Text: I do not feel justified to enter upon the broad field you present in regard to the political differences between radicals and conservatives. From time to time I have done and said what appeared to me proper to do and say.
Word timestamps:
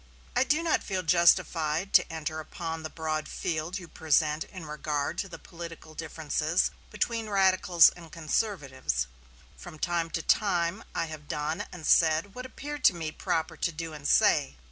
I 0.35 0.43
do 0.43 0.63
not 0.63 0.83
feel 0.83 1.03
justified 1.03 1.93
to 1.93 2.11
enter 2.11 2.39
upon 2.39 2.81
the 2.81 2.89
broad 2.89 3.27
field 3.27 3.77
you 3.77 3.87
present 3.87 4.43
in 4.45 4.65
regard 4.65 5.19
to 5.19 5.29
the 5.29 5.37
political 5.37 5.93
differences 5.93 6.71
between 6.89 7.29
radicals 7.29 7.89
and 7.91 8.11
conservatives. 8.11 9.05
From 9.57 9.77
time 9.77 10.09
to 10.17 10.23
time 10.23 10.83
I 10.95 11.05
have 11.05 11.27
done 11.27 11.65
and 11.71 11.85
said 11.85 12.33
what 12.33 12.47
appeared 12.47 12.83
to 12.85 12.95
me 12.95 13.11
proper 13.11 13.55
to 13.57 13.71
do 13.71 13.93
and 13.93 14.07
say. 14.07 14.55